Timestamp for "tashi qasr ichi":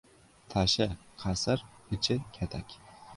0.51-2.15